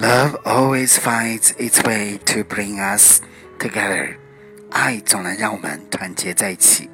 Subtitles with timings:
[0.00, 3.20] Love always finds its way to bring us
[3.58, 4.16] together.
[4.70, 6.88] 爱总能让我们团结在一起。